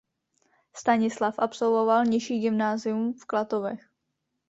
[0.73, 3.89] Stanislav absolvoval nižší gymnázium v Klatovech.